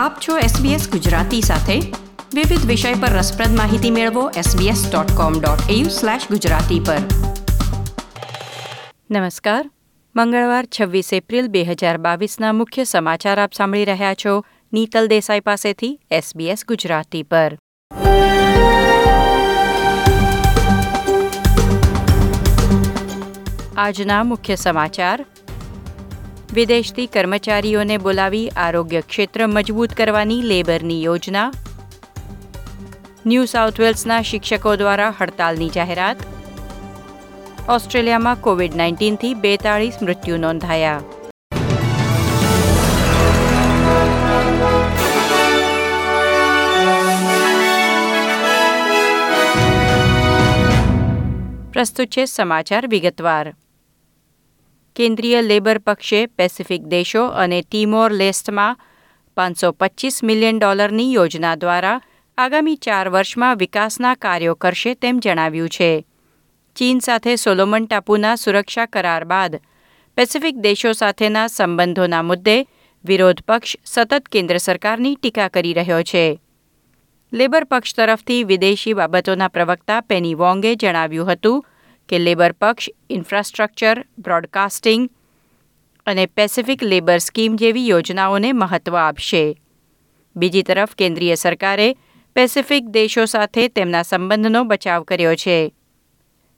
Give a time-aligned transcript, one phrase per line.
[0.00, 1.80] આપ છો SBS ગુજરાતી સાથે.
[2.34, 6.96] વિવિધ વિષય પર રસપ્રદ માહિતી મેળવો sbs.com.au/gujarati પર.
[9.10, 9.70] નમસ્કાર.
[10.16, 16.00] મંગળવાર છવ્વીસ એપ્રિલ બે હજાર બાવીસના મુખ્ય સમાચાર આપ સાંભળી રહ્યા છો નીતલ દેસાઈ પાસેથી
[16.12, 17.58] SBS ગુજરાતી પર.
[23.76, 25.24] આજના મુખ્ય સમાચાર.
[26.54, 31.52] વિદેશથી કર્મચારીઓને બોલાવી આરોગ્ય ક્ષેત્ર મજબૂત કરવાની લેબરની યોજના.
[33.26, 36.16] ન્યૂ સાઉથ વેલ્સના શિક્ષકો દ્વારા હડતાલની જાહેરાત.
[37.68, 41.00] ઓસ્ટ્રેલિયામાં કોવિડ નાઇન્ટીનથી બેતાળીસ મૃત્યુ નોંધાયા.
[51.72, 53.54] પ્રસ્તુત છે સમાચાર વિગતવાર.
[54.96, 58.78] કેન્દ્રીય લેબર પક્ષે પેસિફિક દેશો અને ટીમોર લેસ્ટમાં
[59.36, 62.00] પાંચસો પચીસ મિલિયન ડોલરની યોજના દ્વારા
[62.38, 65.90] આગામી ચાર વર્ષમાં વિકાસના કાર્યો કરશે તેમ જણાવ્યું છે.
[66.76, 69.58] ચીન સાથે સોલોમન ટાપુના સુરક્ષા કરાર બાદ
[70.16, 72.56] પેસિફિક દેશો સાથેના સંબંધોના મુદ્દે
[73.04, 76.24] વિરોધ પક્ષ સતત કેન્દ્ર સરકારની ટીકા કરી રહ્યો છે.
[77.32, 81.64] લેબર પક્ષ તરફથી વિદેશી બાબતોના પ્રવક્તા પેની વોંગે જણાવ્યું હતું
[82.10, 85.10] કે લેબર પક્ષ, ઇન્ફ્રાસ્ટ્રક્ચર, બ્રોડકાસ્ટિંગ
[86.06, 89.60] અને પેસિફિક લેબર સ્કીમ જેવી યોજનાઓને મહત્વ આપશે.
[90.36, 91.96] બીજી તરફ, કેન્દ્રીય સરકારે
[92.34, 95.74] પેસિફિક દેશો સાથે તેમના સંબંધનો બચાવ કર્યો છે.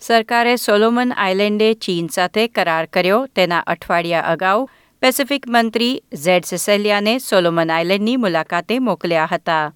[0.00, 3.26] સરકારે સોલોમન આઇલેન્ડે ચીન સાથે કરાર કર્યો.
[3.26, 4.68] તેના અઠવાડિયા અગાઉ
[5.00, 9.74] પેસિફિક મંત્રી ઝેડ સિસેલિયાને સોલોમન આઇલેન્ડની મુલાકાતે મોકલ્યા હતા.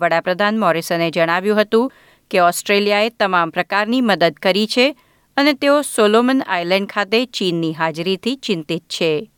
[0.00, 1.92] વડાપ્રધાન મોરિસને જણાવ્યું હતું
[2.30, 4.96] કે ઓસ્ટ્રેલિયાએ તમામ પ્રકારની મદદ કરી છે
[5.36, 9.30] અને તેઓ સોલોમન આઇલેન્ડ ખાતે ચીનની હાજરીથી ચિંતિત છે.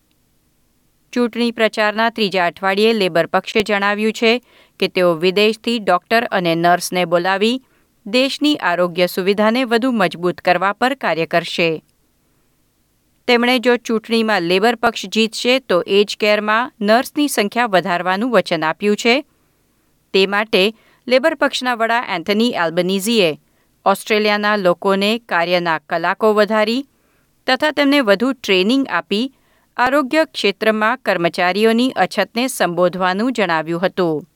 [1.13, 4.33] ચૂંટણી પ્રચારના ત્રીજા અઠવાડિયે લેબર પક્ષે જણાવ્યું છે
[4.81, 7.62] કે તેઓ વિદેશથી ડોક્ટર અને નર્સને બોલાવી
[8.06, 11.71] દેશની આરોગ્ય સુવિધાને વધુ મજબૂત કરવા પર કાર્ય કરશે.
[13.29, 19.25] તેમણે જો ચૂંટણીમાં લેબર પક્ષ જીતશે તો એજ કેરમાં નર્સની સંખ્યા વધારવાનું વચન આપ્યું છે.
[20.15, 20.62] તે માટે
[21.06, 23.33] લેબર પક્ષના વડા એન્થની એલ્બનીઝીએ
[23.87, 26.87] ઓસ્ટ્રેલિયાના લોકોને કાર્યના કલાકો વધારી
[27.47, 29.33] તથા તેમને વધુ ટ્રેનિંગ આપી
[29.77, 34.29] આરોગ્ય ક્ષેત્રમાં કર્મચારીઓની અછતને સંબોધવાનું જણાવ્યું હતું.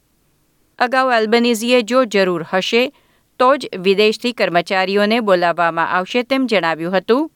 [0.79, 2.93] અગાઉ એલ્બનીઝીએ જો જરૂર હશે,
[3.39, 7.31] તો જ વિદેશથી કર્મચારીઓને બોલાવવામાં આવશે તેમ જણાવ્યું હતું.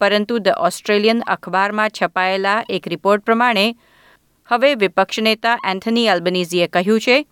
[0.00, 3.76] પરંતુ ધ ઓસ્ટ્રેલિયન અખબારમાં છપાયેલા એક રિપોર્ટ પ્રમાણે,
[4.46, 7.26] હવે વિપક્ષ નેતા એન્થની એલ્બનીઝીએ કહ્યું છે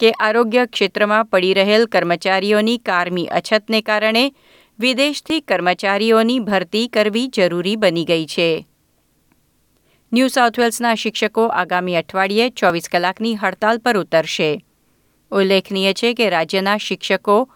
[0.00, 4.32] કે આરોગ્ય ક્ષેત્રમાં પડી રહેલ કર્મચારીઓની કારમી અછતને કારણે
[4.78, 8.66] વિદેશથી કર્મચારીઓની ભરતી કરવી જરૂરી બની ગઈ છે.
[10.12, 14.64] ન્યૂ સાઉથ વેલ્સના શિક્ષકો આગામી અઠવાડિયે ચોવીસ કલાકની હડતાલ પર ઉતરશે.
[15.32, 17.48] ઉલ્લેખનીય છે કે રાજ્યના શિક્ષકો,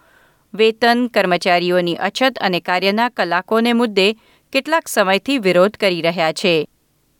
[0.53, 4.13] વેતન કર્મચારીઓની અછત અને કાર્યના કલાકોને મુદ્દે
[4.53, 6.67] કેટલાક સમયથી વિરોધ કરી રહ્યા છે.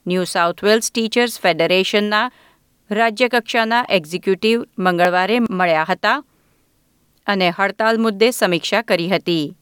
[0.08, 2.32] ન્યૂ સાઉથ વેલ્સ ટીચર્સ ફેડરેશનના
[2.92, 6.24] રાજ્યકક્ષાના એક્ઝિક્યુટિવ મંગળવારે મળ્યા હતા
[7.28, 9.58] અને હડતાલ મુદ્દે સમીક્ષા કરી હતી.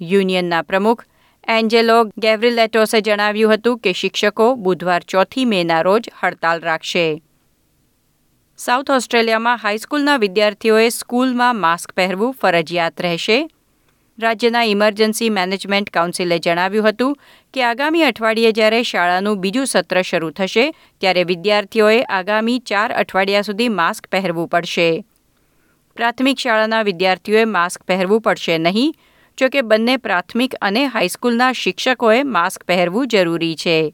[0.00, 1.04] યુનિયનના પ્રમુખ
[1.48, 7.22] એન્જેલો ગેવરિલેટોસે જણાવ્યું હતું કે શિક્ષકો બુધવાર ચોથી મેના રોજ હડતાલ રાખશે.
[8.56, 13.48] સાઉથ ઓસ્ટ્રેલિયામાં હાઈસ્કૂલના વિદ્યાર્થીઓએ સ્કૂલમાં માસ્ક પહેરવું ફરજિયાત રહેશે.
[14.18, 17.16] રાજ્યના ઇમરજન્સી મેનેજમેન્ટ કાઉન્સિલે જણાવ્યું હતું
[17.54, 20.70] કે આગામી અઠવાડિયે જ્યારે શાળાનું બીજું સત્ર શરૂ થશે,
[21.00, 25.04] ત્યારે વિદ્યાર્થીઓએ આગામી ચાર અઠવાડિયા સુધી માસ્ક પહેરવું પડશે.
[25.96, 28.94] પ્રાથમિક શાળાના વિદ્યાર્થીઓએ માસ્ક પહેરવું પડશે નહીં,
[29.38, 33.92] જોકે બંને પ્રાથમિક અને હાઈસ્કૂલના શિક્ષકોએ માસ્ક પહેરવું જરૂરી છે.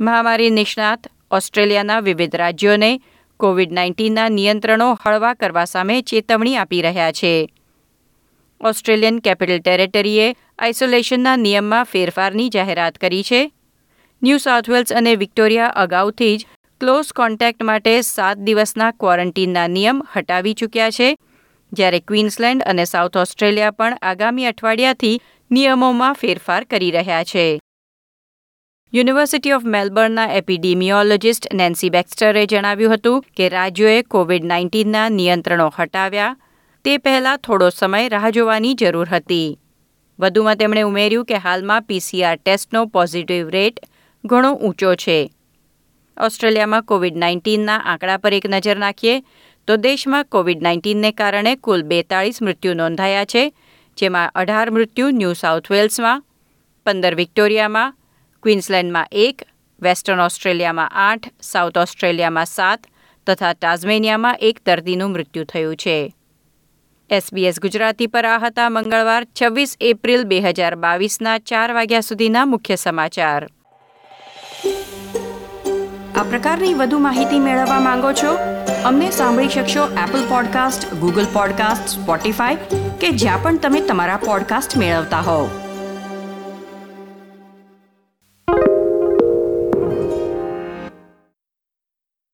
[0.00, 3.00] મહામારી નિષ્ણાત ઓસ્ટ્રેલિયાના વિવિધ રાજ્યોને
[3.36, 7.52] કોવિડ નાઇન્ટીનના નિયંત્રણો હળવા કરવા સામે ચેતવણી આપી રહ્યા છે.
[8.60, 13.52] ઓસ્ટ્રેલિયન કેપિટલ ટેરેટરીએ આઇસોલેશનના નિયમમાં ફેરફારની જાહેરાત કરી છે.
[14.22, 16.46] ન્યૂ સાઉથ વેલ્સ અને વિક્ટોરિયા અગાઉથી જ
[16.80, 21.16] ક્લોઝ કોન્ટેક્ટ માટે સાત દિવસના ક્વોરન્ટીનના નિયમ હટાવી ચૂક્યા છે.
[21.72, 25.20] જ્યારે ક્વીન્સલેન્ડ અને સાઉથ ઓસ્ટ્રેલિયા પણ આગામી અઠવાડિયાથી
[25.50, 27.60] નિયમોમાં ફેરફાર કરી રહ્યા છે.
[28.94, 36.36] યુનિવર્સિટી ઓફ મેલબર્નના એપિડેમિયોલોજિસ્ટ નેન્સી બેક્સ્ટરે જણાવ્યું હતું કે રાજ્યોએ કોવિડ નાઇન્ટીનના નિયંત્રણો હટાવ્યા
[36.86, 39.58] તે પહેલાં થોડો સમય રાહ જોવાની જરૂર હતી.
[40.18, 43.80] વધુમાં તેમણે ઉમેર્યું કે હાલમાં પીસીઆર ટેસ્ટનો પોઝિટિવ રેટ
[44.24, 45.32] ઘણો ઊંચો છે.
[46.20, 49.20] ઓસ્ટ્રેલિયામાં કોવિડ નાઇન્ટીનના આંકડા પર એક નજર નાખીએ,
[49.66, 53.52] તો દેશમાં કોવિડ નાઇન્ટીનને કારણે કુલ બેતાળીસ મૃત્યુ નોંધાયા છે,
[53.96, 56.24] જેમાં અઢાર મૃત્યુ ન્યૂ સાઉથ વેલ્સમાં,
[56.86, 57.94] પંદર વિક્ટોરિયામાં,
[58.42, 59.42] ક્વીન્સલેન્ડમાં એક,
[59.82, 62.86] વેસ્ટર્ન ઓસ્ટ્રેલિયામાં આઠ, સાઉથ ઓસ્ટ્રેલિયામાં સાત
[63.26, 66.15] તથા ટાઝમેનિયામાં એક દર્દીનું મૃત્યુ થયું છે.
[67.10, 72.76] એસબીએસ ગુજરાતી પર આ હતા મંગળવાર, છવ્વીસ એપ્રિલ બે હજાર બાવીસના ચાર વાગ્યા સુધીના મુખ્ય
[72.76, 73.48] સમાચાર.
[76.16, 78.38] આ પ્રકારની વધુ માહિતી મેળવવા માંગો છો?
[78.84, 82.56] અમને સાંભળી શકશો Apple podcast Google podcast Spotify
[83.00, 85.65] કે જ્યાં પણ તમે તમારા પોડકાસ્ટ મેળવતા હોવ.